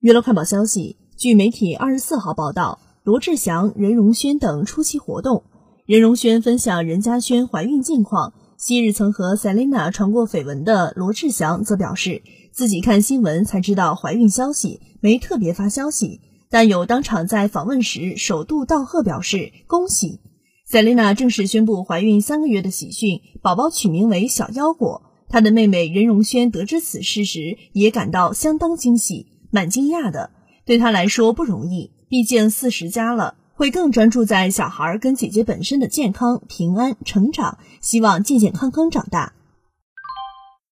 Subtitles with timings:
[0.00, 5.42] 娱乐快报消息，据媒体二十四号报道，罗志祥、任容萱等出席活动。
[5.86, 8.32] 任容萱分享任家萱怀孕近况。
[8.56, 12.22] 昔日曾和 Selina 传过绯闻的罗志祥则表示，
[12.52, 20.20] 自己看新闻才知道怀孕消息，没特别发消息，但有当场在访问时首度道贺，表示恭喜。
[20.70, 25.02] Selina 正式宣布怀孕三个月的喜讯，宝宝取名为小腰果。
[25.28, 29.26] 她的妹妹任容萱得知此事时，也感到相当惊喜。
[29.50, 30.30] 蛮惊讶的，
[30.64, 39.32] 对他来说不容易，毕竟四十加了，会更专注在小孩跟姐姐本身的健康、平安、成长，希望健健康康长大。